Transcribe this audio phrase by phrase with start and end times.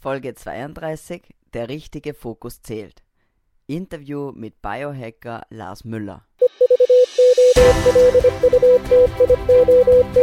[0.00, 1.22] Folge 32
[1.54, 3.02] Der richtige Fokus zählt.
[3.66, 6.24] Interview mit Biohacker Lars Müller.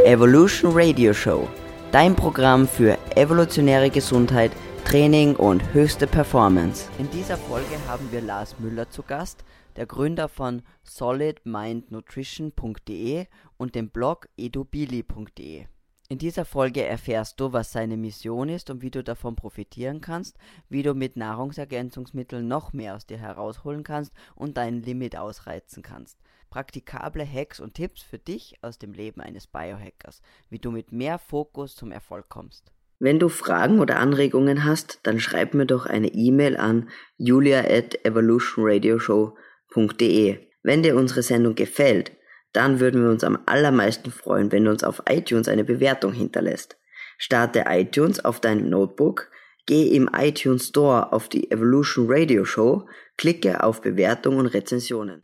[0.05, 1.49] Evolution Radio Show.
[1.91, 4.53] Dein Programm für evolutionäre Gesundheit,
[4.85, 6.89] Training und höchste Performance.
[6.97, 9.43] In dieser Folge haben wir Lars Müller zu Gast,
[9.75, 13.25] der Gründer von solidmindnutrition.de
[13.57, 15.65] und dem Blog edubili.de.
[16.07, 20.37] In dieser Folge erfährst du, was seine Mission ist und wie du davon profitieren kannst,
[20.69, 26.19] wie du mit Nahrungsergänzungsmitteln noch mehr aus dir herausholen kannst und dein Limit ausreizen kannst.
[26.51, 31.17] Praktikable Hacks und Tipps für dich aus dem Leben eines Biohackers, wie du mit mehr
[31.17, 32.71] Fokus zum Erfolg kommst.
[32.99, 38.05] Wenn du Fragen oder Anregungen hast, dann schreib mir doch eine E-Mail an julia at
[38.05, 40.37] evolutionradioshow.de.
[40.61, 42.11] Wenn dir unsere Sendung gefällt,
[42.55, 46.77] dann würden wir uns am allermeisten freuen, wenn du uns auf iTunes eine Bewertung hinterlässt.
[47.17, 49.29] Starte iTunes auf deinem Notebook,
[49.65, 52.85] geh im iTunes Store auf die Evolution Radio Show,
[53.17, 55.23] klicke auf Bewertung und Rezensionen.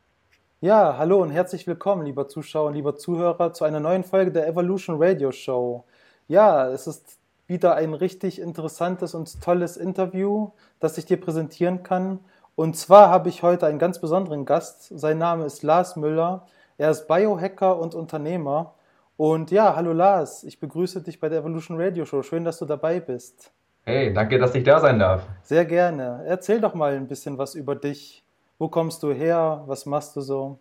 [0.62, 4.48] Ja, hallo und herzlich willkommen, lieber Zuschauer und lieber Zuhörer, zu einer neuen Folge der
[4.48, 5.86] Evolution Radio Show.
[6.28, 12.20] Ja, es ist wieder ein richtig interessantes und tolles Interview, das ich dir präsentieren kann.
[12.56, 14.88] Und zwar habe ich heute einen ganz besonderen Gast.
[14.98, 16.46] Sein Name ist Lars Müller.
[16.82, 18.74] Er ist Biohacker und Unternehmer.
[19.16, 22.24] Und ja, hallo Lars, ich begrüße dich bei der Evolution Radio Show.
[22.24, 23.52] Schön, dass du dabei bist.
[23.84, 25.28] Hey, danke, dass ich da sein darf.
[25.44, 26.24] Sehr gerne.
[26.26, 28.24] Erzähl doch mal ein bisschen was über dich.
[28.58, 29.62] Wo kommst du her?
[29.68, 30.58] Was machst du so?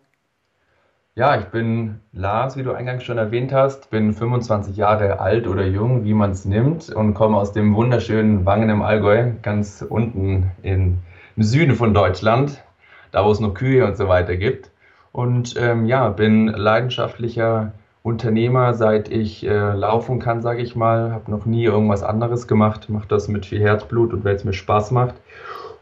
[1.15, 5.65] Ja, ich bin Lars, wie du eingangs schon erwähnt hast, bin 25 Jahre alt oder
[5.65, 10.51] jung, wie man es nimmt, und komme aus dem wunderschönen Wangen im Allgäu, ganz unten
[10.61, 10.99] in,
[11.35, 12.63] im Süden von Deutschland,
[13.11, 14.70] da wo es noch Kühe und so weiter gibt.
[15.11, 17.73] Und ähm, ja, bin leidenschaftlicher
[18.03, 21.11] Unternehmer, seit ich äh, laufen kann, sage ich mal.
[21.11, 22.89] Habe noch nie irgendwas anderes gemacht.
[22.89, 25.15] Mache das mit viel Herzblut und weil es mir Spaß macht.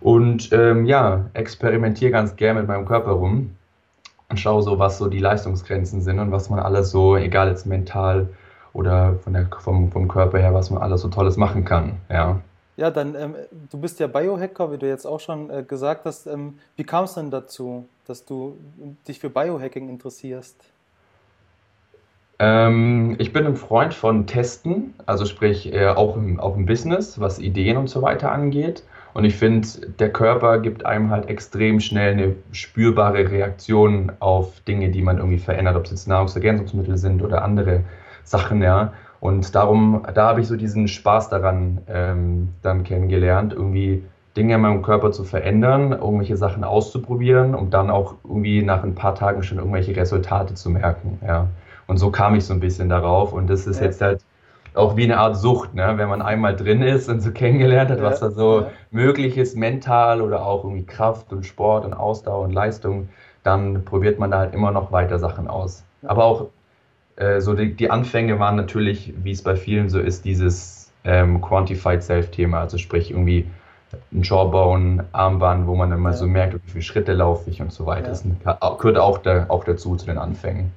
[0.01, 3.55] Und ähm, ja, experimentiere ganz gerne mit meinem Körper rum
[4.29, 7.65] und schaue so, was so die Leistungsgrenzen sind und was man alles so, egal jetzt
[7.65, 8.29] mental
[8.73, 11.97] oder von der, vom, vom Körper her, was man alles so Tolles machen kann.
[12.09, 12.39] Ja.
[12.79, 13.35] Ja, dann, ähm,
[13.69, 16.27] du bist ja Biohacker, wie du jetzt auch schon äh, gesagt hast.
[16.27, 18.57] Ähm, wie kam es denn dazu, dass du
[19.05, 20.55] dich für Biohacking interessierst?
[22.39, 27.19] Ähm, ich bin ein Freund von Testen, also sprich äh, auch, im, auch im Business,
[27.19, 28.83] was Ideen und so weiter angeht.
[29.13, 29.67] Und ich finde,
[29.99, 35.39] der Körper gibt einem halt extrem schnell eine spürbare Reaktion auf Dinge, die man irgendwie
[35.39, 37.83] verändert, ob es jetzt Nahrungsergänzungsmittel sind oder andere
[38.23, 38.93] Sachen, ja.
[39.19, 44.03] Und darum, da habe ich so diesen Spaß daran ähm, dann kennengelernt, irgendwie
[44.37, 48.95] Dinge in meinem Körper zu verändern, irgendwelche Sachen auszuprobieren, um dann auch irgendwie nach ein
[48.95, 51.19] paar Tagen schon irgendwelche Resultate zu merken.
[51.25, 51.47] Ja.
[51.87, 53.33] Und so kam ich so ein bisschen darauf.
[53.33, 53.87] Und das ist ja.
[53.87, 54.21] jetzt halt
[54.75, 55.93] auch wie eine Art Sucht, ne?
[55.97, 58.03] wenn man einmal drin ist und so kennengelernt hat, ja.
[58.03, 62.53] was da so möglich ist, mental oder auch irgendwie Kraft und Sport und Ausdauer und
[62.53, 63.09] Leistung,
[63.43, 65.83] dann probiert man da halt immer noch weiter Sachen aus.
[66.03, 66.45] Aber auch
[67.19, 71.41] äh, so die, die, Anfänge waren natürlich, wie es bei vielen so ist, dieses ähm,
[71.41, 73.45] Quantified Self-Thema, also sprich irgendwie
[74.11, 76.15] ein Jawbone, Armband, wo man immer ja.
[76.15, 78.13] so merkt, wie viele Schritte laufe ich und so weiter.
[78.13, 78.53] Ja.
[78.53, 80.71] Das gehört auch, da, auch dazu zu den Anfängen.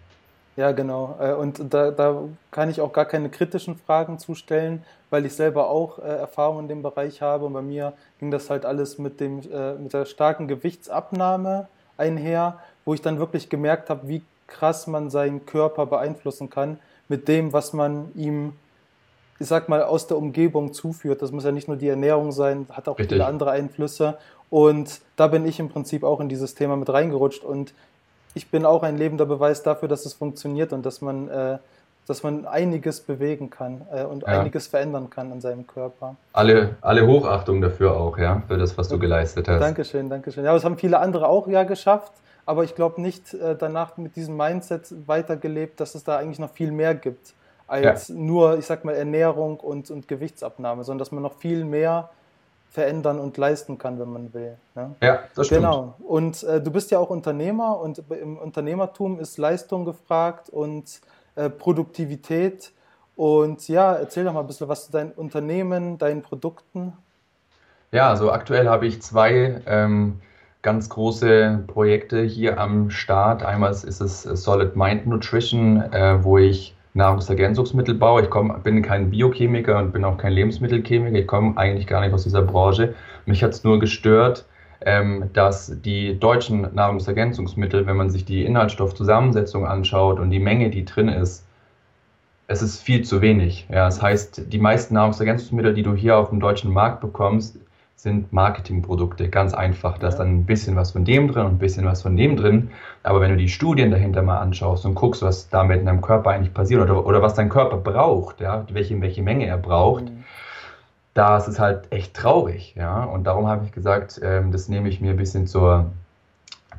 [0.57, 1.17] Ja, genau.
[1.21, 5.69] Äh, und da, da kann ich auch gar keine kritischen Fragen zustellen, weil ich selber
[5.71, 7.47] auch äh, Erfahrung in dem Bereich habe.
[7.47, 12.59] Und bei mir ging das halt alles mit, dem, äh, mit der starken Gewichtsabnahme einher,
[12.85, 17.53] wo ich dann wirklich gemerkt habe, wie krass man seinen Körper beeinflussen kann mit dem,
[17.53, 18.55] was man ihm,
[19.39, 21.23] ich sag mal, aus der Umgebung zuführt.
[21.23, 23.17] Das muss ja nicht nur die Ernährung sein, hat auch Richtig.
[23.17, 24.19] viele andere Einflüsse.
[24.51, 27.45] Und da bin ich im Prinzip auch in dieses Thema mit reingerutscht.
[27.45, 27.75] Und
[28.35, 31.59] ich bin auch ein lebender Beweis dafür, dass es funktioniert und dass man, äh,
[32.07, 34.41] dass man einiges bewegen kann äh, und ja.
[34.41, 36.17] einiges verändern kann an seinem Körper.
[36.33, 39.61] Alle, alle Hochachtung dafür auch, ja, für das, was du geleistet hast.
[39.61, 40.45] Dankeschön, Dankeschön.
[40.45, 42.13] Ja, das haben viele andere auch ja geschafft
[42.47, 46.51] aber ich glaube nicht äh, danach mit diesem Mindset weitergelebt, dass es da eigentlich noch
[46.51, 47.35] viel mehr gibt
[47.67, 48.15] als ja.
[48.15, 52.11] nur, ich sag mal, Ernährung und, und Gewichtsabnahme, sondern dass man noch viel mehr
[52.71, 54.57] verändern und leisten kann, wenn man will.
[54.75, 54.95] Ne?
[55.03, 55.63] Ja, das stimmt.
[55.63, 55.95] Genau.
[56.01, 61.01] Und äh, du bist ja auch Unternehmer und im Unternehmertum ist Leistung gefragt und
[61.35, 62.73] äh, Produktivität.
[63.15, 66.95] Und ja, erzähl doch mal ein bisschen was zu deinem Unternehmen, deinen Produkten.
[67.91, 70.21] Ja, also aktuell habe ich zwei ähm,
[70.63, 73.43] ganz große Projekte hier am Start.
[73.43, 78.23] Einmal ist es Solid Mind Nutrition, äh, wo ich Nahrungsergänzungsmittel baue.
[78.23, 81.19] Ich komm, bin kein Biochemiker und bin auch kein Lebensmittelchemiker.
[81.19, 82.95] Ich komme eigentlich gar nicht aus dieser Branche.
[83.27, 84.47] Mich hat es nur gestört,
[84.83, 90.85] ähm, dass die deutschen Nahrungsergänzungsmittel, wenn man sich die Inhaltsstoffzusammensetzung anschaut und die Menge, die
[90.85, 91.45] drin ist,
[92.47, 93.67] es ist viel zu wenig.
[93.69, 97.57] Ja, das heißt, die meisten Nahrungsergänzungsmittel, die du hier auf dem deutschen Markt bekommst,
[97.97, 99.99] sind Marketingprodukte, ganz einfach.
[99.99, 102.37] Da ist dann ein bisschen was von dem drin und ein bisschen was von dem
[102.37, 102.71] drin.
[103.03, 106.31] Aber wenn du die Studien dahinter mal anschaust und guckst, was damit in deinem Körper
[106.31, 110.25] eigentlich passiert oder, oder was dein Körper braucht, ja, welche, welche Menge er braucht, mhm.
[111.15, 112.75] da ist es halt echt traurig.
[112.77, 113.05] Ja?
[113.05, 115.93] Und darum habe ich gesagt, ähm, das nehme ich mir ein bisschen zur,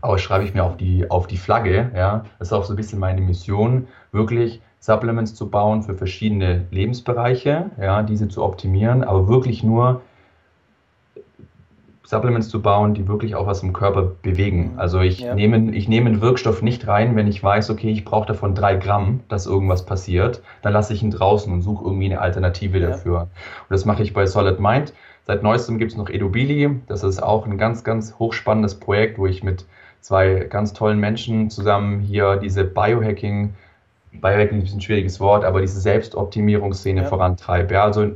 [0.02, 1.92] ausschreibe ich mir auf die, auf die Flagge.
[1.96, 2.26] Ja?
[2.40, 7.72] Das ist auch so ein bisschen meine Mission, wirklich Supplements zu bauen für verschiedene Lebensbereiche,
[7.80, 10.02] ja, diese zu optimieren, aber wirklich nur
[12.06, 14.74] Supplements zu bauen, die wirklich auch was im Körper bewegen.
[14.74, 14.80] Mhm.
[14.80, 15.36] Also ich, ja.
[15.36, 18.76] nehme, ich nehme einen Wirkstoff nicht rein, wenn ich weiß, okay, ich brauche davon drei
[18.76, 20.42] Gramm, dass irgendwas passiert.
[20.62, 22.90] Dann lasse ich ihn draußen und suche irgendwie eine Alternative ja.
[22.90, 23.22] dafür.
[23.22, 23.30] Und
[23.70, 24.94] das mache ich bei Solid Mind.
[25.26, 26.82] Seit neuestem gibt es noch Edubili.
[26.88, 29.66] Das ist auch ein ganz, ganz hochspannendes Projekt, wo ich mit
[30.02, 33.54] zwei ganz tollen Menschen zusammen hier diese Biohacking,
[34.12, 37.08] Biohacking ist ein schwieriges Wort, aber diese Selbstoptimierungsszene ja.
[37.08, 37.76] vorantreibe.
[37.76, 38.12] Ja, also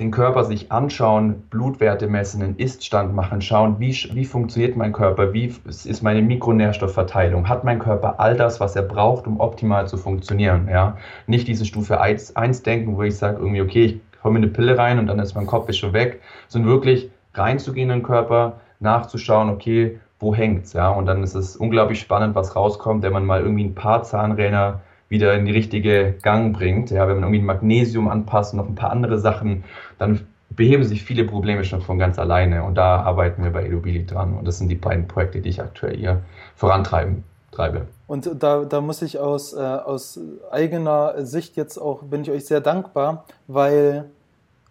[0.00, 5.34] den Körper sich anschauen, Blutwerte messen, einen Iststand machen, schauen, wie, wie funktioniert mein Körper,
[5.34, 9.98] wie ist meine Mikronährstoffverteilung, hat mein Körper all das, was er braucht, um optimal zu
[9.98, 10.68] funktionieren.
[10.70, 10.96] Ja?
[11.26, 14.48] Nicht diese Stufe 1, 1 denken, wo ich sage, irgendwie, okay, ich hole mir eine
[14.48, 18.54] Pille rein und dann ist mein Kopf schon weg, sondern wirklich reinzugehen in den Körper,
[18.80, 23.26] nachzuschauen, okay, wo hängt's, ja, und dann ist es unglaublich spannend, was rauskommt, wenn man
[23.26, 26.90] mal irgendwie ein paar Zahnräder wieder in die richtige Gang bringt.
[26.90, 29.64] Ja, wenn man irgendwie Magnesium anpasst und noch ein paar andere Sachen,
[29.98, 32.64] dann beheben sich viele Probleme schon von ganz alleine.
[32.64, 34.34] Und da arbeiten wir bei Edubili dran.
[34.38, 36.22] Und das sind die beiden Projekte, die ich aktuell hier
[36.56, 37.86] vorantreiben treibe.
[38.06, 40.18] Und da, da muss ich aus, äh, aus
[40.50, 44.10] eigener Sicht jetzt auch, bin ich euch sehr dankbar, weil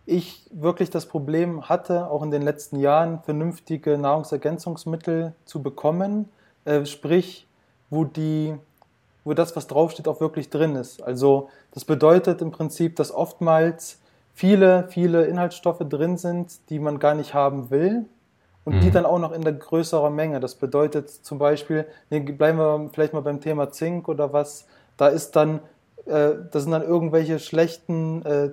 [0.06, 6.30] ich wirklich das Problem hatte, auch in den letzten Jahren vernünftige Nahrungsergänzungsmittel zu bekommen,
[6.66, 7.48] äh, sprich,
[7.90, 8.56] wo die
[9.30, 11.04] wo das, was draufsteht, auch wirklich drin ist.
[11.04, 14.00] Also das bedeutet im Prinzip, dass oftmals
[14.34, 18.06] viele, viele Inhaltsstoffe drin sind, die man gar nicht haben will
[18.66, 18.82] und mhm.
[18.82, 20.40] die dann auch noch in der größeren Menge.
[20.40, 24.66] Das bedeutet zum Beispiel, nee, bleiben wir vielleicht mal beim Thema Zink oder was,
[24.98, 25.60] da ist dann,
[26.08, 28.50] äh, da sind dann irgendwelche schlechten äh,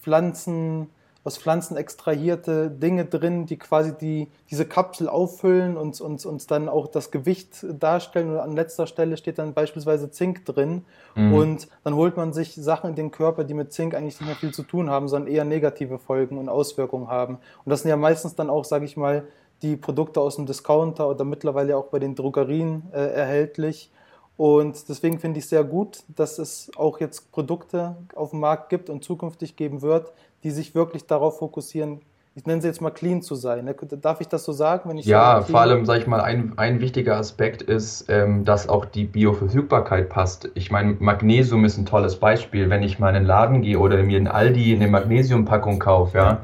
[0.00, 0.90] Pflanzen,
[1.22, 6.68] aus Pflanzen extrahierte Dinge drin, die quasi die, diese Kapsel auffüllen und uns und dann
[6.68, 8.30] auch das Gewicht darstellen.
[8.30, 10.84] Und an letzter Stelle steht dann beispielsweise Zink drin.
[11.14, 11.34] Mhm.
[11.34, 14.36] Und dann holt man sich Sachen in den Körper, die mit Zink eigentlich nicht mehr
[14.36, 17.34] viel zu tun haben, sondern eher negative Folgen und Auswirkungen haben.
[17.64, 19.24] Und das sind ja meistens dann auch, sage ich mal,
[19.60, 23.90] die Produkte aus dem Discounter oder mittlerweile auch bei den Drogerien äh, erhältlich.
[24.38, 28.88] Und deswegen finde ich sehr gut, dass es auch jetzt Produkte auf dem Markt gibt
[28.88, 32.00] und zukünftig geben wird, die sich wirklich darauf fokussieren,
[32.36, 33.64] ich nenne sie jetzt mal clean zu sein.
[33.64, 33.74] Ne?
[33.74, 34.88] Darf ich das so sagen?
[34.88, 38.68] Wenn ich ja, vor allem, sage ich mal, ein, ein wichtiger Aspekt ist, ähm, dass
[38.68, 40.48] auch die Bioverfügbarkeit passt.
[40.54, 42.70] Ich meine, Magnesium ist ein tolles Beispiel.
[42.70, 46.42] Wenn ich mal in den Laden gehe oder mir in Aldi eine Magnesiumpackung kaufe, ja,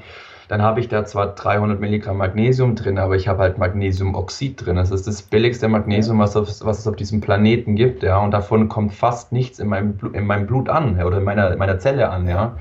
[0.48, 4.76] dann habe ich da zwar 300 Milligramm Magnesium drin, aber ich habe halt Magnesiumoxid drin.
[4.76, 8.32] Das ist das billigste Magnesium, was, auf, was es auf diesem Planeten gibt, ja, und
[8.32, 12.10] davon kommt fast nichts in meinem, in meinem Blut an oder in meiner, meiner Zelle
[12.10, 12.34] an, ja.
[12.34, 12.56] ja.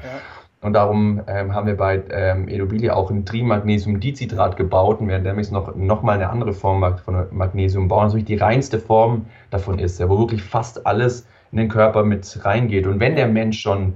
[0.65, 5.51] Und darum ähm, haben wir bei ähm, Edobili auch ein Trimagnesiumdicitrat gebaut und werden nämlich
[5.51, 9.77] noch, noch mal eine andere Form von Magnesium bauen, das natürlich die reinste Form davon
[9.77, 12.87] ist, ja, wo wirklich fast alles in den Körper mit reingeht.
[12.87, 13.93] Und wenn der Mensch schon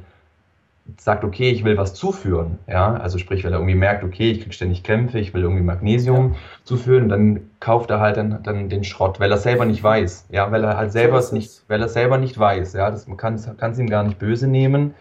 [0.98, 4.42] sagt, okay, ich will was zuführen, ja, also sprich, wenn er irgendwie merkt, okay, ich
[4.42, 6.40] kriege ständig Krämpfe, ich will irgendwie Magnesium ja.
[6.66, 10.52] zuführen, dann kauft er halt dann, dann den Schrott, weil er selber nicht weiß, ja,
[10.52, 13.34] weil er halt selber so nicht, weil er selber nicht weiß, ja, das man kann
[13.34, 14.94] es ihm gar nicht böse nehmen.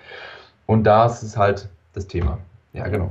[0.68, 2.38] Und da ist es halt das Thema.
[2.74, 3.10] Ja, genau.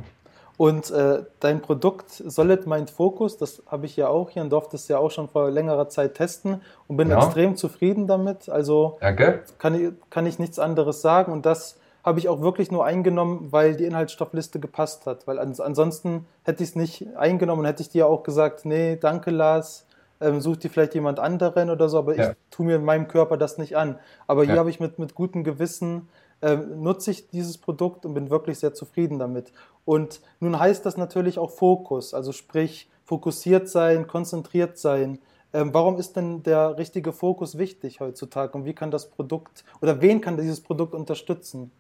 [0.57, 4.75] Und äh, dein Produkt Solid Mind Focus, das habe ich ja auch hier und durfte
[4.75, 7.17] es ja auch schon vor längerer Zeit testen und bin ja.
[7.17, 8.47] extrem zufrieden damit.
[8.47, 9.41] Also Danke.
[9.57, 11.31] Kann, ich, kann ich nichts anderes sagen.
[11.31, 15.25] Und das habe ich auch wirklich nur eingenommen, weil die Inhaltsstoffliste gepasst hat.
[15.25, 18.97] Weil ans ansonsten hätte ich es nicht eingenommen und hätte ich dir auch gesagt, nee,
[18.97, 19.87] danke Lars,
[20.21, 22.31] ähm, such dir vielleicht jemand anderen oder so, aber ja.
[22.31, 23.97] ich tue mir in meinem Körper das nicht an.
[24.27, 24.59] Aber hier ja.
[24.59, 26.07] habe ich mit, mit gutem Gewissen
[26.41, 29.51] ähm, nutze ich dieses Produkt und bin wirklich sehr zufrieden damit.
[29.85, 35.19] Und nun heißt das natürlich auch Fokus, also sprich fokussiert sein, konzentriert sein.
[35.53, 40.01] Ähm, warum ist denn der richtige Fokus wichtig heutzutage und wie kann das Produkt oder
[40.01, 41.71] wen kann dieses Produkt unterstützen?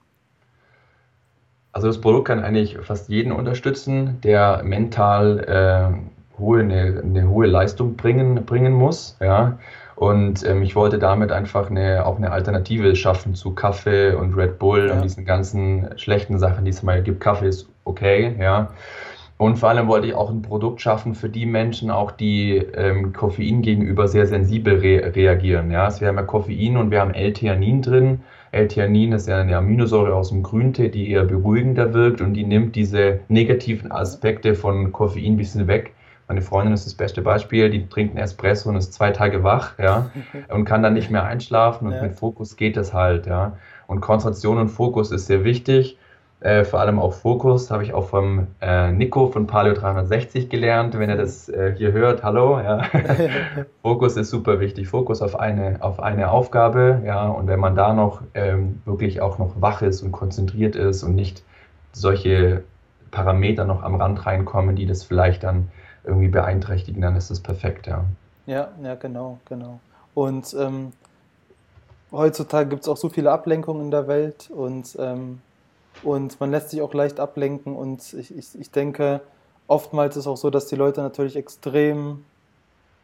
[1.73, 7.45] Also das Produkt kann eigentlich fast jeden unterstützen, der mental äh, hohe, eine, eine, hohe
[7.45, 9.17] Leistung bringen, bringen muss.
[9.19, 9.59] Ja.
[9.97, 14.59] Und ähm, ich wollte damit einfach eine, auch eine Alternative schaffen zu Kaffee und Red
[14.59, 14.93] Bull ja.
[14.93, 17.19] und diesen ganzen schlechten Sachen, die es mal gibt.
[17.19, 18.69] Kaffee ist okay, ja.
[19.37, 23.11] Und vor allem wollte ich auch ein Produkt schaffen für die Menschen, auch die ähm,
[23.11, 25.71] Koffein gegenüber sehr sensibel re reagieren.
[25.71, 28.19] Ja, also wir haben ja Koffein und wir haben L-Theanin drin.
[28.51, 32.75] L-Theanin ist ja eine Aminosäure aus dem Grüntee, die eher beruhigender wirkt und die nimmt
[32.75, 35.93] diese negativen Aspekte von Koffein ein bisschen weg.
[36.27, 39.79] Meine Freundin ist das beste Beispiel, die trinkt einen Espresso und ist zwei Tage wach,
[39.79, 40.11] ja,
[40.49, 42.01] und kann dann nicht mehr einschlafen und ja.
[42.01, 43.57] mit Fokus geht das halt, ja.
[43.87, 45.97] Und Konzentration und Fokus ist sehr wichtig.
[46.39, 50.97] Äh, vor allem auch Fokus habe ich auch vom äh, Nico von Paleo 360 gelernt.
[50.99, 52.59] Wenn er das äh, hier hört, hallo.
[52.59, 52.83] Ja.
[53.81, 54.87] Fokus ist super wichtig.
[54.87, 57.01] Fokus auf eine, auf eine Aufgabe.
[57.05, 57.27] Ja.
[57.27, 61.15] Und wenn man da noch ähm, wirklich auch noch wach ist und konzentriert ist und
[61.15, 61.43] nicht
[61.91, 62.63] solche
[63.09, 65.69] Parameter noch am Rand reinkommen, die das vielleicht dann
[66.07, 67.87] irgendwie beeinträchtigen, dann ist das perfekt.
[67.87, 68.05] Ja,
[68.45, 69.79] ja, ja genau, genau.
[70.13, 70.93] Und ähm,
[72.11, 75.41] heutzutage gibt es auch so viele Ablenkungen in der Welt und ähm,
[76.03, 79.21] und man lässt sich auch leicht ablenken und ich, ich, ich denke,
[79.67, 82.23] oftmals ist es auch so, dass die Leute natürlich extrem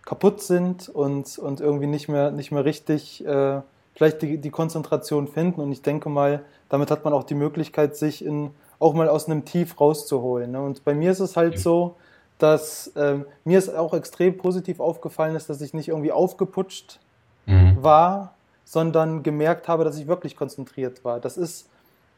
[0.05, 3.61] kaputt sind und, und irgendwie nicht mehr, nicht mehr richtig äh,
[3.95, 5.61] vielleicht die, die Konzentration finden.
[5.61, 9.27] Und ich denke mal, damit hat man auch die Möglichkeit, sich in, auch mal aus
[9.27, 10.51] einem Tief rauszuholen.
[10.51, 10.61] Ne?
[10.61, 11.95] Und bei mir ist es halt so,
[12.43, 16.99] dass äh, mir es auch extrem positiv aufgefallen ist, dass ich nicht irgendwie aufgeputscht
[17.45, 17.77] mhm.
[17.81, 18.33] war,
[18.65, 21.21] sondern gemerkt habe, dass ich wirklich konzentriert war.
[21.21, 21.69] Das ist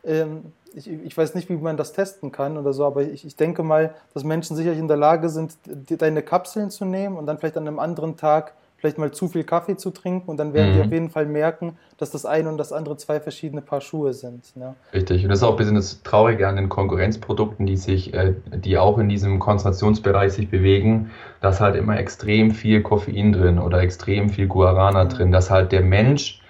[0.04, 3.36] ähm, ich, ich, weiß nicht, wie man das testen kann oder so, aber ich, ich,
[3.36, 7.38] denke mal, dass Menschen sicherlich in der Lage sind, deine Kapseln zu nehmen und dann
[7.38, 8.54] vielleicht an einem anderen Tag
[8.86, 10.76] vielleicht mal zu viel Kaffee zu trinken und dann werden mhm.
[10.76, 14.14] die auf jeden Fall merken, dass das eine und das andere zwei verschiedene Paar Schuhe
[14.14, 14.56] sind.
[14.56, 14.76] Ne?
[14.94, 15.24] Richtig.
[15.24, 18.78] Und das ist auch ein bisschen das Traurige an den Konkurrenzprodukten, die sich, äh, die
[18.78, 21.10] auch in diesem Konzentrationsbereich sich bewegen,
[21.42, 25.10] dass halt immer extrem viel Koffein drin oder extrem viel Guarana mhm.
[25.10, 26.42] drin, dass halt der Mensch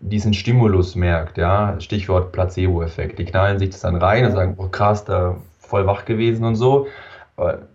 [0.00, 3.20] diesen Stimulus merkt, ja, Stichwort Placebo-Effekt.
[3.20, 6.56] Die knallen sich das dann rein und sagen, oh krass, da voll wach gewesen und
[6.56, 6.88] so.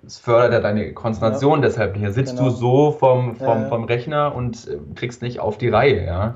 [0.05, 1.67] Es fördert ja deine Konzentration ja.
[1.67, 2.01] deshalb nicht.
[2.01, 2.49] Hier sitzt genau.
[2.49, 6.35] du so vom, vom, ja, vom Rechner und äh, kriegst nicht auf die Reihe, ja.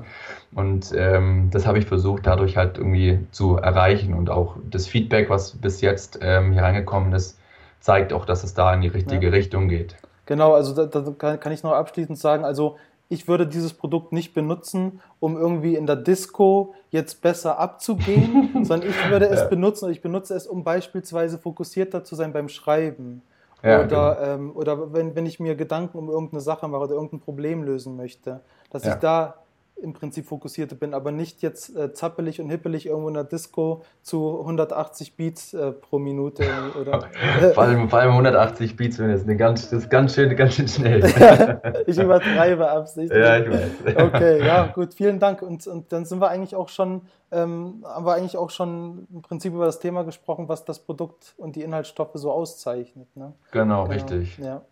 [0.54, 4.12] Und ähm, das habe ich versucht, dadurch halt irgendwie zu erreichen.
[4.12, 7.38] Und auch das Feedback, was bis jetzt ähm, hier reingekommen ist,
[7.80, 9.96] zeigt auch, dass es da in die richtige Richtung geht.
[10.26, 12.76] Genau, also da, da kann, kann ich noch abschließend sagen, also
[13.08, 18.88] ich würde dieses Produkt nicht benutzen, um irgendwie in der Disco jetzt besser abzugehen, sondern
[18.88, 19.46] ich würde es ja.
[19.46, 23.22] benutzen und ich benutze es, um beispielsweise fokussierter zu sein beim Schreiben.
[23.62, 24.34] Ja, oder genau.
[24.34, 27.96] ähm, oder wenn, wenn ich mir Gedanken um irgendeine Sache mache oder irgendein Problem lösen
[27.96, 28.94] möchte, dass ja.
[28.94, 29.43] ich da
[29.76, 33.82] im Prinzip fokussierte bin, aber nicht jetzt äh, zappelig und hippelig irgendwo in der Disco
[34.02, 36.44] zu 180 Beats äh, pro Minute.
[36.80, 37.08] Oder,
[37.54, 40.68] vor, allem, vor allem 180 Beats, wenn eine ganz, das ist ganz schön, ganz schön
[40.68, 41.02] schnell.
[41.86, 43.20] ich übertreibe absichtlich.
[43.20, 43.96] Ja, ich weiß.
[43.96, 45.42] Okay, ja, gut, vielen Dank.
[45.42, 49.22] Und, und dann sind wir eigentlich auch schon, ähm, haben wir eigentlich auch schon im
[49.22, 53.08] Prinzip über das Thema gesprochen, was das Produkt und die Inhaltsstoffe so auszeichnet.
[53.16, 53.34] Ne?
[53.50, 54.38] Genau, genau, richtig.
[54.38, 54.62] Ja.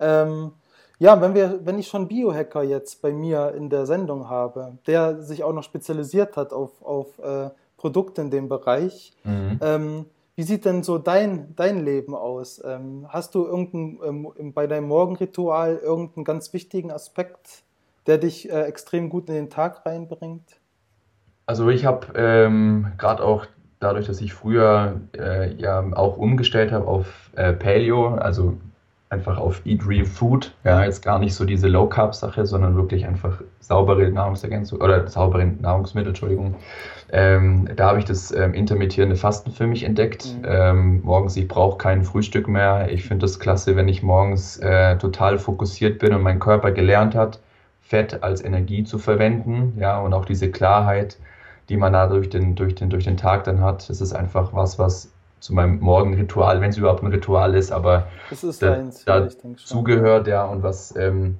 [0.00, 0.52] Ähm,
[0.98, 5.22] ja, wenn, wir, wenn ich schon Biohacker jetzt bei mir in der Sendung habe, der
[5.22, 9.58] sich auch noch spezialisiert hat auf, auf äh, Produkte in dem Bereich, mhm.
[9.60, 12.60] ähm, wie sieht denn so dein, dein Leben aus?
[12.64, 17.62] Ähm, hast du irgendein, ähm, bei deinem Morgenritual irgendeinen ganz wichtigen Aspekt,
[18.06, 20.58] der dich äh, extrem gut in den Tag reinbringt?
[21.46, 23.46] Also ich habe ähm, gerade auch
[23.78, 28.56] dadurch, dass ich früher äh, ja auch umgestellt habe auf äh, Paleo, also
[29.14, 30.52] einfach auf Eat Real Food.
[30.64, 35.08] Ja, jetzt gar nicht so diese Low Carb Sache, sondern wirklich einfach saubere Nahrungsergänzung oder
[35.08, 36.56] saubere Nahrungsmittel, Entschuldigung.
[37.10, 40.26] Ähm, da habe ich das ähm, intermittierende Fasten für mich entdeckt.
[40.26, 40.44] Mhm.
[40.46, 42.88] Ähm, morgens, ich brauche kein Frühstück mehr.
[42.90, 47.14] Ich finde das klasse, wenn ich morgens äh, total fokussiert bin und mein Körper gelernt
[47.14, 47.40] hat,
[47.80, 49.78] Fett als Energie zu verwenden.
[49.78, 51.18] Ja, und auch diese Klarheit,
[51.68, 53.88] die man da durch den, durch den, durch den Tag dann hat.
[53.88, 55.13] Das ist einfach was, was
[55.44, 58.08] zu meinem Morgenritual, wenn es überhaupt ein Ritual ist, aber
[58.42, 61.36] ist da, eins, dazu gehört, ja, und was ähm,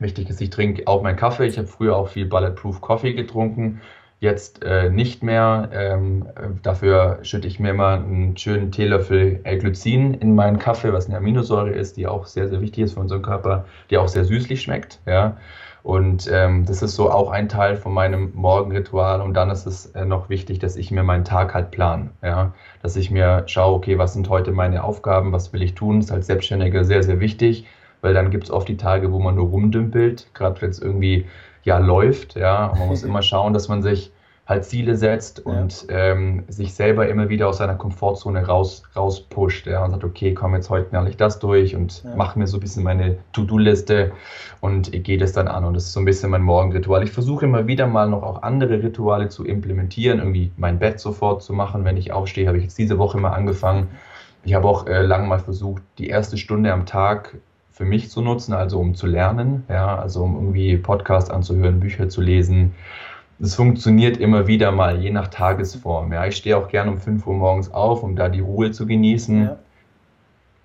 [0.00, 1.46] wichtig ist, ich trinke auch meinen Kaffee.
[1.46, 3.80] Ich habe früher auch viel Bulletproof Coffee getrunken,
[4.18, 5.70] jetzt äh, nicht mehr.
[5.72, 6.26] Ähm,
[6.64, 11.70] dafür schütte ich mir immer einen schönen Teelöffel L-Glycin in meinen Kaffee, was eine Aminosäure
[11.70, 14.98] ist, die auch sehr, sehr wichtig ist für unseren Körper, die auch sehr süßlich schmeckt,
[15.06, 15.36] ja.
[15.84, 19.20] Und ähm, das ist so auch ein Teil von meinem Morgenritual.
[19.20, 22.08] Und dann ist es äh, noch wichtig, dass ich mir meinen Tag halt plan.
[22.22, 22.54] Ja?
[22.82, 26.00] Dass ich mir schaue, okay, was sind heute meine Aufgaben, was will ich tun?
[26.00, 27.66] Das ist als Selbstständiger sehr, sehr wichtig,
[28.00, 31.26] weil dann gibt es oft die Tage, wo man nur rumdümpelt, gerade wenn es irgendwie
[31.64, 32.34] ja läuft.
[32.34, 32.68] Ja?
[32.68, 34.10] Und man muss immer schauen, dass man sich
[34.46, 36.12] halt Ziele setzt und ja.
[36.12, 40.54] ähm, sich selber immer wieder aus seiner Komfortzone raus, rauspusht ja, und sagt, okay, komm
[40.54, 42.14] jetzt heute knall ich das durch und ja.
[42.14, 44.12] mache mir so ein bisschen meine To-Do-Liste
[44.60, 47.02] und gehe das dann an und das ist so ein bisschen mein Morgenritual.
[47.02, 51.42] Ich versuche immer wieder mal noch auch andere Rituale zu implementieren, irgendwie mein Bett sofort
[51.42, 53.88] zu machen, wenn ich aufstehe, habe ich jetzt diese Woche mal angefangen.
[54.44, 57.34] Ich habe auch äh, lange mal versucht, die erste Stunde am Tag
[57.72, 62.10] für mich zu nutzen, also um zu lernen, ja, also um irgendwie Podcasts anzuhören, Bücher
[62.10, 62.74] zu lesen,
[63.40, 66.12] es funktioniert immer wieder mal, je nach Tagesform.
[66.12, 68.86] Ja, ich stehe auch gerne um 5 Uhr morgens auf, um da die Ruhe zu
[68.86, 69.42] genießen.
[69.44, 69.56] Ja.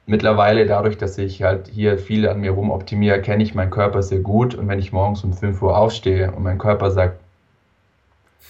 [0.06, 4.02] Mittlerweile, dadurch, dass ich halt hier viel an mir rum optimiere, kenne ich meinen Körper
[4.02, 4.56] sehr gut.
[4.56, 7.20] Und wenn ich morgens um 5 Uhr aufstehe und mein Körper sagt,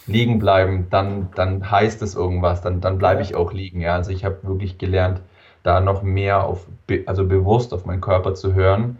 [0.07, 3.81] liegen bleiben, dann, dann heißt es irgendwas, dann, dann bleibe ich auch liegen.
[3.81, 3.95] Ja?
[3.95, 5.21] Also ich habe wirklich gelernt,
[5.63, 6.65] da noch mehr auf,
[7.05, 8.97] also bewusst auf meinen Körper zu hören.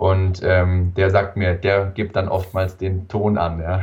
[0.00, 3.60] Und ähm, der sagt mir, der gibt dann oftmals den Ton an.
[3.60, 3.82] Ja.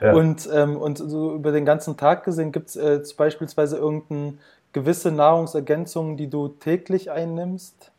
[0.00, 0.12] ja.
[0.12, 4.38] Und, ähm, und so über den ganzen Tag gesehen, gibt es äh, beispielsweise irgendeine
[4.72, 7.92] gewisse Nahrungsergänzungen, die du täglich einnimmst?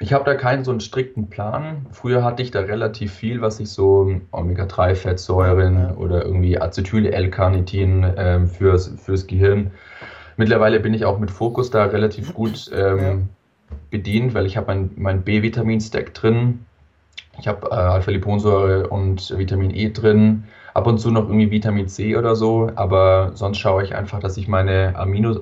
[0.00, 1.84] Ich habe da keinen so einen strikten Plan.
[1.90, 5.94] Früher hatte ich da relativ viel, was ich so Omega-3-Fettsäuren ja.
[5.96, 9.70] oder irgendwie Acetyl-L-Carnitin ähm, fürs, fürs Gehirn.
[10.36, 13.14] Mittlerweile bin ich auch mit Fokus da relativ gut ähm, ja.
[13.90, 16.64] bedient, weil ich habe mein, mein B-Vitamin-Stack drin.
[17.38, 20.44] Ich habe äh, Alpha-Liponsäure und Vitamin E drin.
[20.74, 24.38] Ab und zu noch irgendwie Vitamin C oder so, aber sonst schaue ich einfach, dass
[24.38, 25.40] ich meine Amino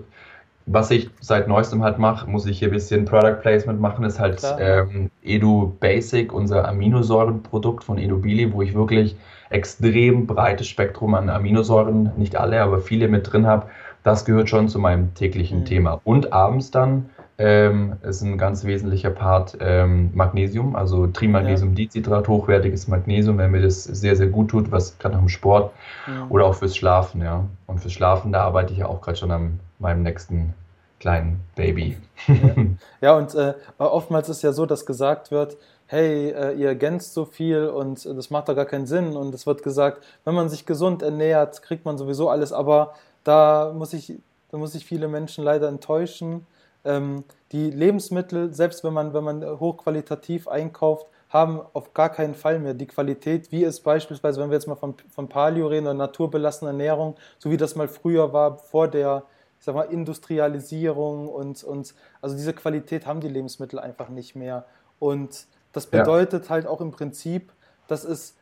[0.72, 4.20] was ich seit neuestem halt mache, muss ich hier ein bisschen Product Placement machen, ist
[4.20, 9.16] halt ähm, Edu Basic, unser Aminosäurenprodukt von Edu Bili, wo ich wirklich
[9.48, 13.66] extrem breites Spektrum an Aminosäuren, nicht alle, aber viele mit drin habe.
[14.02, 15.64] Das gehört schon zu meinem täglichen mhm.
[15.64, 16.00] Thema.
[16.04, 23.38] Und abends dann ähm, ist ein ganz wesentlicher Part ähm, Magnesium, also Trimagnesiumdicitrat, hochwertiges Magnesium,
[23.38, 25.72] wenn mir das sehr, sehr gut tut, was gerade nach dem Sport
[26.06, 26.30] mhm.
[26.30, 27.44] oder auch fürs Schlafen, ja.
[27.66, 30.54] Und fürs Schlafen, da arbeite ich ja auch gerade schon an meinem nächsten
[30.98, 31.96] kleinen Baby.
[32.28, 32.54] Ja,
[33.00, 37.24] ja und äh, oftmals ist ja so, dass gesagt wird, hey, äh, ihr ergänzt so
[37.24, 39.16] viel und äh, das macht doch gar keinen Sinn.
[39.16, 42.52] Und es wird gesagt, wenn man sich gesund ernährt, kriegt man sowieso alles.
[42.52, 44.14] Aber da muss ich,
[44.50, 46.46] da muss ich viele Menschen leider enttäuschen.
[46.84, 52.58] Ähm, die Lebensmittel, selbst wenn man, wenn man hochqualitativ einkauft, haben auf gar keinen Fall
[52.58, 55.94] mehr die Qualität, wie es beispielsweise, wenn wir jetzt mal von, von Paleo reden oder
[55.94, 59.24] naturbelassene Ernährung, so wie das mal früher war, vor der
[59.60, 64.64] ich sag mal, Industrialisierung und, und also diese Qualität haben die Lebensmittel einfach nicht mehr.
[64.98, 66.50] Und das bedeutet ja.
[66.50, 67.52] halt auch im Prinzip,
[67.86, 68.34] dass es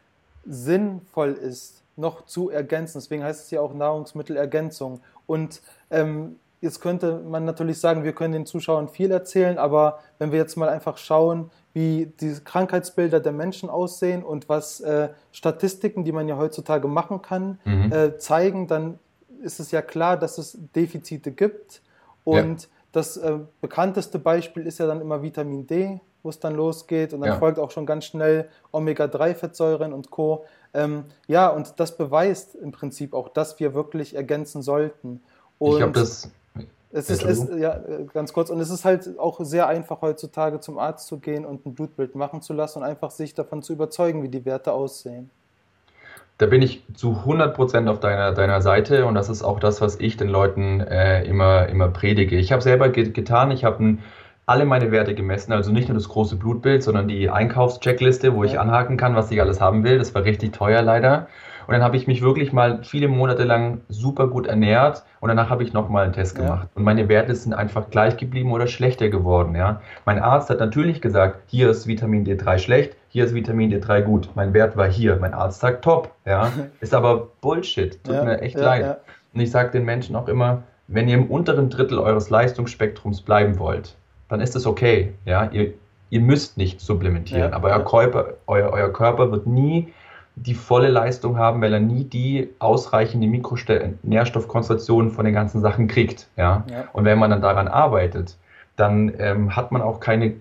[0.46, 2.98] sinnvoll ist, noch zu ergänzen.
[2.98, 5.00] Deswegen heißt es ja auch Nahrungsmittelergänzung.
[5.26, 10.32] Und ähm, jetzt könnte man natürlich sagen, wir können den Zuschauern viel erzählen, aber wenn
[10.32, 16.04] wir jetzt mal einfach schauen, wie die Krankheitsbilder der Menschen aussehen und was äh, Statistiken,
[16.04, 17.92] die man ja heutzutage machen kann, mhm.
[17.92, 18.98] äh, zeigen, dann
[19.42, 21.82] ist es ja klar, dass es Defizite gibt.
[22.24, 22.68] Und ja.
[22.92, 27.12] das äh, bekannteste Beispiel ist ja dann immer Vitamin D, wo es dann losgeht.
[27.12, 27.38] Und dann ja.
[27.38, 30.44] folgt auch schon ganz schnell Omega-3-Fettsäuren und Co.
[30.74, 35.20] Ähm, ja, und das beweist im Prinzip auch, dass wir wirklich ergänzen sollten.
[35.58, 36.30] Und ich habe das.
[36.90, 37.78] Es ist, ist, ja,
[38.14, 41.66] ganz kurz, und es ist halt auch sehr einfach heutzutage zum Arzt zu gehen und
[41.66, 45.28] ein Blutbild machen zu lassen und einfach sich davon zu überzeugen, wie die Werte aussehen.
[46.38, 49.96] Da bin ich zu 100% auf deiner, deiner Seite und das ist auch das, was
[50.00, 52.36] ich den Leuten äh, immer, immer predige.
[52.36, 53.98] Ich habe selber get getan, ich habe
[54.48, 58.58] alle meine Werte gemessen, also nicht nur das große Blutbild, sondern die Einkaufscheckliste, wo ich
[58.58, 59.98] anhaken kann, was ich alles haben will.
[59.98, 61.28] Das war richtig teuer leider.
[61.66, 65.50] Und dann habe ich mich wirklich mal viele Monate lang super gut ernährt und danach
[65.50, 66.62] habe ich nochmal einen Test gemacht.
[66.62, 66.70] Ja.
[66.74, 69.54] Und meine Werte sind einfach gleich geblieben oder schlechter geworden.
[69.54, 69.82] Ja?
[70.06, 74.30] Mein Arzt hat natürlich gesagt, hier ist Vitamin D3 schlecht, hier ist Vitamin D3 gut.
[74.34, 75.16] Mein Wert war hier.
[75.16, 76.10] Mein Arzt sagt top.
[76.24, 76.50] Ja?
[76.80, 78.02] Ist aber Bullshit.
[78.02, 79.00] Tut ja, mir echt ja, leid.
[79.34, 83.58] Und ich sage den Menschen auch immer, wenn ihr im unteren Drittel eures Leistungsspektrums bleiben
[83.58, 83.94] wollt,
[84.28, 85.12] dann ist es okay.
[85.24, 85.50] Ja?
[85.50, 85.74] Ihr,
[86.10, 89.92] ihr müsst nicht supplementieren, aber euer Körper, euer, euer Körper wird nie
[90.36, 96.28] die volle Leistung haben, weil er nie die ausreichende Mikronährstoffkonzentration von den ganzen Sachen kriegt.
[96.36, 96.64] Ja?
[96.70, 96.84] ja?
[96.92, 98.36] Und wenn man dann daran arbeitet,
[98.76, 100.34] dann ähm, hat man auch keine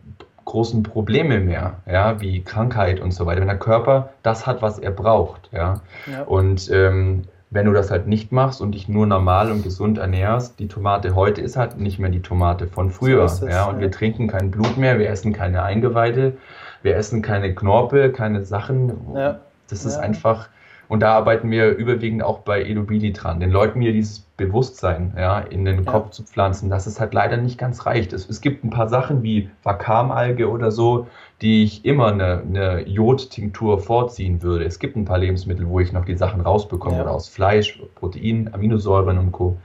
[0.46, 3.42] großen Probleme mehr, ja, wie Krankheit und so weiter.
[3.42, 5.82] Wenn der Körper das hat, was er braucht, ja.
[6.10, 6.24] ja.
[6.24, 10.60] Und ähm, wenn du das halt nicht machst und dich nur normal und gesund ernährst,
[10.60, 13.66] die Tomate heute ist halt nicht mehr die Tomate von früher, so es, ja.
[13.66, 13.82] Und ja.
[13.82, 16.34] wir trinken kein Blut mehr, wir essen keine Eingeweide,
[16.82, 18.92] wir essen keine Knorpel, keine Sachen.
[19.16, 19.40] Ja.
[19.70, 20.50] Das ist einfach,
[20.90, 25.40] und da arbeiten wir überwiegend auch bei Edubili dran, den Leuten hier dieses Bewusstsein ja,
[25.40, 25.92] in den ja.
[25.92, 28.14] Kopf zu pflanzen, dass es halt leider nicht ganz reicht.
[28.14, 31.08] Es, es gibt ein paar Sachen wie Vakamalge oder so,
[31.42, 34.66] die ich immer eine, eine Jodtinktur vorziehen würde.
[34.66, 37.04] Es gibt ein paar Lebensmittel, wo ich noch die Sachen rausbekomme, ja.
[37.04, 39.58] oder aus Fleisch, Protein, Aminosäuren und Co.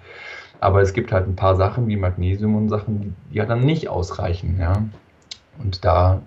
[0.60, 3.60] Aber es gibt halt ein paar Sachen wie Magnesium und Sachen, die, die ja dann
[3.60, 4.58] nicht ausreichen.
[4.60, 4.84] Ja.
[5.62, 6.22] Und da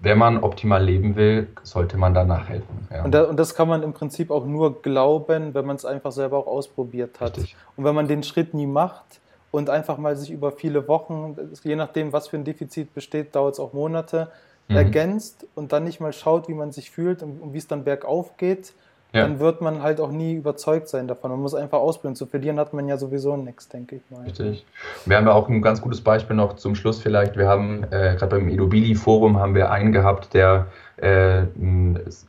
[0.00, 2.88] wenn man optimal leben will, sollte man da nachhelfen.
[2.90, 3.04] Ja.
[3.04, 6.12] Und, da, und, das kann man im Prinzip auch nur glauben, wenn man es einfach
[6.12, 7.36] selber auch ausprobiert hat.
[7.36, 7.56] Richtig.
[7.76, 11.76] Und wenn man den Schritt nie macht und einfach mal sich über viele Wochen, je
[11.76, 14.28] nachdem, was für ein Defizit besteht, dauert es auch Monate,
[14.68, 14.76] mhm.
[14.76, 17.84] ergänzt und dann nicht mal schaut, wie man sich fühlt und, und wie es dann
[17.84, 18.74] bergauf geht,
[19.14, 19.22] ja.
[19.22, 21.30] dann wird man halt auch nie überzeugt sein davon.
[21.30, 22.16] Man muss einfach ausprobieren.
[22.16, 24.24] Zu verlieren hat man ja sowieso nichts, denke ich mal.
[24.24, 24.66] Richtig.
[25.06, 27.36] Wir haben ja auch ein ganz gutes Beispiel noch zum Schluss vielleicht.
[27.36, 31.42] Wir haben äh, gerade beim Edobili-Forum haben wir einen gehabt, der äh,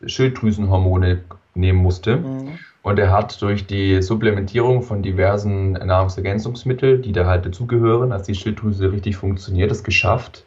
[0.05, 1.21] Schilddrüsenhormone
[1.55, 2.17] nehmen musste.
[2.17, 2.59] Mhm.
[2.83, 8.35] Und er hat durch die Supplementierung von diversen Nahrungsergänzungsmitteln, die da halt dazugehören, dass die
[8.35, 10.45] Schilddrüse richtig funktioniert, es geschafft,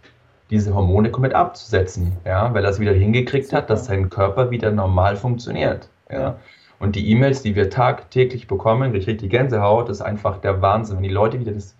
[0.50, 2.12] diese Hormone komplett abzusetzen.
[2.24, 5.88] Ja, weil er es wieder hingekriegt hat, dass sein Körper wieder normal funktioniert.
[6.10, 6.36] Ja.
[6.80, 10.96] Und die E-Mails, die wir tagtäglich bekommen, ich kriege die Gänsehaut, ist einfach der Wahnsinn.
[10.96, 11.74] Wenn die Leute wieder das,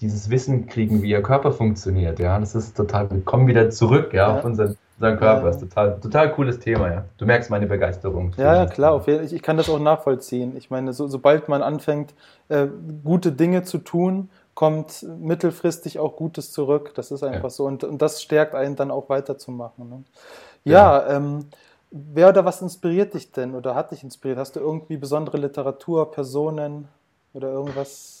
[0.00, 4.14] dieses Wissen kriegen, wie ihr Körper funktioniert, ja, das ist total, wir kommen wieder zurück,
[4.14, 4.38] ja, ja.
[4.38, 5.46] auf unseren, unseren Körper.
[5.48, 7.04] Das ist total, total cooles Thema, ja.
[7.18, 8.32] Du merkst meine Begeisterung.
[8.38, 10.56] Ja, ja klar, auf jeden, ich, ich kann das auch nachvollziehen.
[10.56, 12.14] Ich meine, so, sobald man anfängt,
[12.48, 12.68] äh,
[13.04, 16.92] gute Dinge zu tun, kommt mittelfristig auch Gutes zurück.
[16.96, 17.50] Das ist einfach ja.
[17.50, 17.64] so.
[17.64, 19.88] Und, und das stärkt einen dann auch weiterzumachen.
[19.88, 20.02] Ne?
[20.64, 21.16] Ja, ja.
[21.16, 21.44] Ähm,
[21.90, 24.38] Wer oder was inspiriert dich denn oder hat dich inspiriert?
[24.38, 26.88] Hast du irgendwie besondere Literatur, Personen
[27.32, 28.18] oder irgendwas?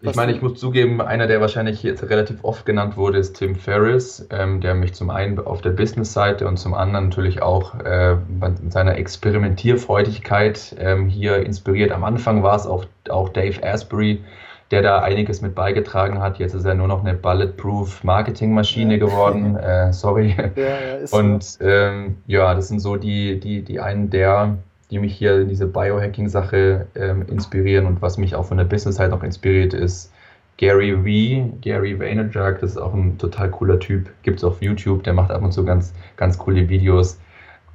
[0.00, 3.54] Ich meine, ich muss zugeben, einer, der wahrscheinlich jetzt relativ oft genannt wurde, ist Tim
[3.56, 8.16] Ferriss, ähm, der mich zum einen auf der Business-Seite und zum anderen natürlich auch äh,
[8.16, 11.90] mit seiner Experimentierfreudigkeit ähm, hier inspiriert.
[11.90, 14.22] Am Anfang war es auch, auch Dave Asbury,
[14.70, 16.38] der da einiges mit beigetragen hat.
[16.38, 19.06] Jetzt ist er nur noch eine Bulletproof Marketingmaschine ja.
[19.06, 19.58] geworden.
[19.64, 20.34] Äh, sorry.
[20.56, 21.64] Ja, und so.
[21.64, 24.58] ähm, ja, das sind so die, die, die einen der,
[24.90, 29.10] die mich hier in diese Biohacking-Sache ähm, inspirieren und was mich auch von der Business-Seite
[29.10, 30.12] noch inspiriert ist.
[30.58, 34.10] Gary V, Gary Vaynerchuk, das ist auch ein total cooler Typ.
[34.22, 37.18] Gibt es auf YouTube, der macht ab und zu ganz, ganz coole Videos.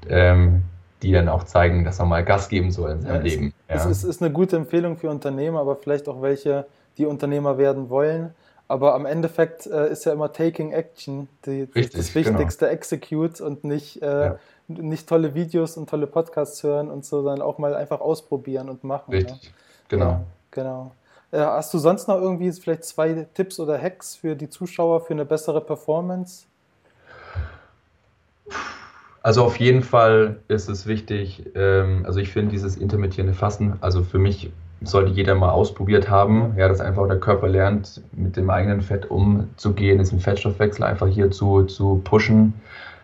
[0.08, 0.64] Ähm,
[1.02, 3.54] die dann auch zeigen, dass man mal Gas geben soll in seinem ja, Leben.
[3.68, 3.90] Es, ja.
[3.90, 6.66] es, ist eine gute Empfehlung für Unternehmer, aber vielleicht auch welche,
[6.98, 8.34] die Unternehmer werden wollen.
[8.68, 12.28] Aber am Endeffekt äh, ist ja immer Taking Action die, Richtig, das genau.
[12.28, 12.78] Wichtigste, genau.
[12.78, 14.40] Execute und nicht, äh, ja.
[14.68, 18.84] nicht tolle Videos und tolle Podcasts hören und so, sondern auch mal einfach ausprobieren und
[18.84, 19.12] machen.
[19.12, 19.52] Richtig, ja.
[19.90, 20.06] genau.
[20.06, 20.92] Ja, genau.
[21.32, 25.14] Äh, hast du sonst noch irgendwie vielleicht zwei Tipps oder Hacks für die Zuschauer für
[25.14, 26.46] eine bessere Performance?
[29.22, 34.04] Also auf jeden Fall ist es wichtig, ähm, also ich finde dieses intermittierende Fasten, also
[34.04, 38.50] für mich sollte jeder mal ausprobiert haben, ja, dass einfach der Körper lernt, mit dem
[38.50, 42.54] eigenen Fett umzugehen, diesen Fettstoffwechsel einfach hier zu, zu pushen.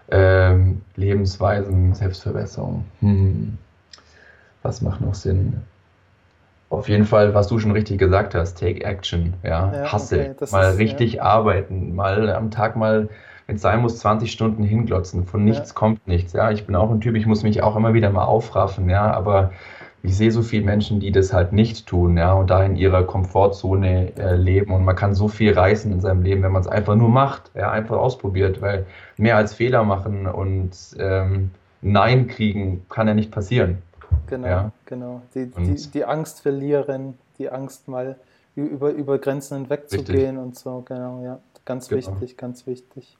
[0.09, 2.85] Ähm, Lebensweisen, Selbstverbesserung.
[2.99, 3.57] Hm.
[4.61, 5.61] Was macht noch Sinn?
[6.69, 10.51] Auf jeden Fall, was du schon richtig gesagt hast, take action, ja, ja Hasse, okay,
[10.51, 11.23] mal ist, richtig ja.
[11.23, 13.07] arbeiten, mal am Tag mal,
[13.45, 15.75] wenn es sein muss, 20 Stunden hinglotzen, von nichts ja.
[15.75, 18.25] kommt nichts, ja, ich bin auch ein Typ, ich muss mich auch immer wieder mal
[18.25, 19.51] aufraffen, ja, aber
[20.05, 23.03] ich sehe so viele Menschen, die das halt nicht tun, ja, und da in ihrer
[23.03, 24.71] Komfortzone äh, leben.
[24.73, 27.51] Und man kann so viel reißen in seinem Leben, wenn man es einfach nur macht,
[27.55, 28.85] ja, einfach ausprobiert, weil
[29.17, 33.79] mehr als Fehler machen und ähm, Nein kriegen kann ja nicht passieren.
[34.27, 34.71] Genau, ja.
[34.85, 35.21] genau.
[35.33, 38.15] Die, die, die, Angst verlieren, die Angst mal
[38.55, 41.39] über, über Grenzen hinwegzugehen und so, genau, ja.
[41.65, 41.99] Ganz genau.
[41.99, 43.17] wichtig, ganz wichtig.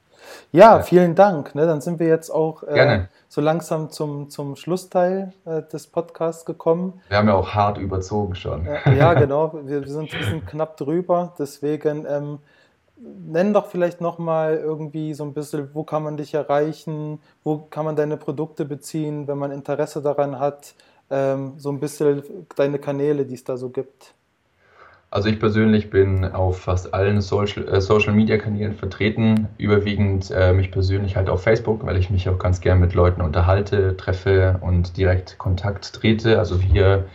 [0.52, 1.56] Ja, vielen Dank.
[1.56, 1.66] Ne?
[1.66, 7.02] Dann sind wir jetzt auch äh, so langsam zum, zum Schlussteil äh, des Podcasts gekommen.
[7.10, 8.66] Wir haben ja auch hart überzogen schon.
[8.66, 9.54] Äh, ja, genau.
[9.66, 11.34] Wir, wir, sind ein bisschen knapp drüber.
[11.38, 12.40] Deswegen ähm,
[12.98, 17.86] nenn doch vielleicht nochmal irgendwie so ein bisschen, wo kann man dich erreichen, wo kann
[17.86, 20.76] man deine Produkte beziehen, wenn man Interesse daran hat.
[21.10, 22.24] Ähm, so ein bisschen
[22.56, 24.14] deine Kanäle, die es da so gibt.
[25.16, 30.52] Also ich persönlich bin auf fast allen Social, äh, Social Media Kanälen vertreten, überwiegend äh,
[30.52, 34.60] mich persönlich halt auf Facebook, weil ich mich auch ganz gern mit Leuten unterhalte, treffe
[34.60, 36.38] und direkt Kontakt trete.
[36.38, 37.06] Also hier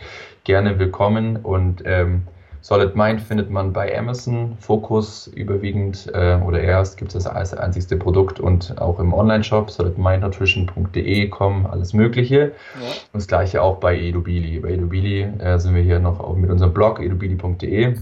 [0.45, 2.23] gerne willkommen und ähm,
[2.63, 7.55] Solid Mind findet man bei Amazon, Focus überwiegend äh, oder erst gibt es das als
[7.55, 12.51] einzigste Produkt und auch im Online-Shop solidmindnutrition.de kommen alles Mögliche.
[12.79, 12.87] Ja.
[13.13, 14.59] Und das gleiche auch bei Edubili.
[14.59, 17.95] Bei Edubili äh, sind wir hier noch mit unserem Blog edubili.de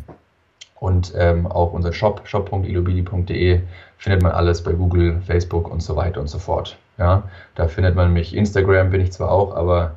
[0.80, 3.62] und ähm, auch unser Shop shop.edubili.de
[3.98, 6.78] findet man alles bei Google, Facebook und so weiter und so fort.
[6.98, 7.24] Ja,
[7.56, 8.36] da findet man mich.
[8.36, 9.96] Instagram bin ich zwar auch, aber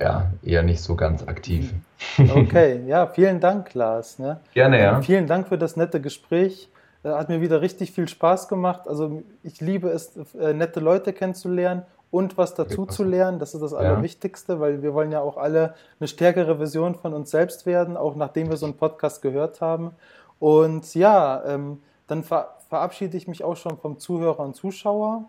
[0.00, 1.72] ja, eher nicht so ganz aktiv.
[2.18, 4.18] Okay, ja, vielen Dank, Lars.
[4.18, 4.40] Ne?
[4.54, 4.96] Gerne, ja.
[4.96, 6.68] Ähm, vielen Dank für das nette Gespräch.
[7.02, 8.88] Äh, hat mir wieder richtig viel Spaß gemacht.
[8.88, 13.38] Also ich liebe es, äh, nette Leute kennenzulernen und was dazu zu lernen.
[13.38, 17.30] Das ist das Allerwichtigste, weil wir wollen ja auch alle eine stärkere Version von uns
[17.30, 19.92] selbst werden, auch nachdem wir so einen Podcast gehört haben.
[20.38, 25.24] Und ja, ähm, dann ver verabschiede ich mich auch schon vom Zuhörer und Zuschauer.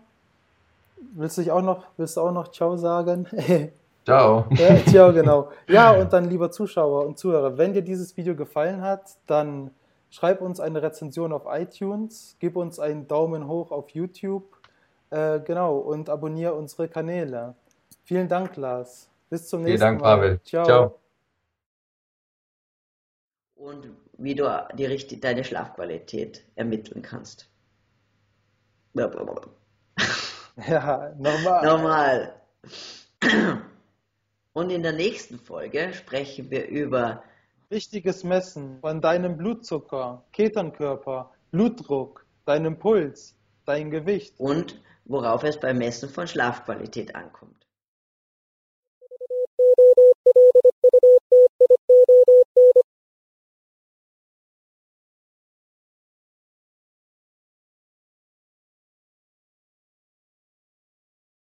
[1.14, 3.26] Willst du auch noch, willst du auch noch Ciao sagen?
[4.10, 4.46] Ciao.
[4.50, 5.50] Ja, ciao, genau.
[5.68, 9.70] Ja, und dann, lieber Zuschauer und Zuhörer, wenn dir dieses Video gefallen hat, dann
[10.10, 14.44] schreib uns eine Rezension auf iTunes, gib uns einen Daumen hoch auf YouTube,
[15.10, 17.54] Äh, genau, und abonniere unsere Kanäle.
[18.04, 19.08] Vielen Dank, Lars.
[19.28, 20.16] Bis zum nächsten Vielen Dank, Mal.
[20.16, 20.40] Pavel.
[20.44, 20.64] Ciao.
[20.64, 20.94] Ciao.
[23.56, 27.48] Und wie du die, richtig- deine Schlafqualität ermitteln kannst.
[30.68, 31.64] Ja, nochmal.
[31.64, 32.34] Normal.
[34.52, 37.22] Und in der nächsten Folge sprechen wir über
[37.70, 44.34] Richtiges Messen von deinem Blutzucker, Ketonkörper, Blutdruck, deinem Puls, dein Gewicht.
[44.38, 47.66] und worauf es beim Messen von Schlafqualität ankommt.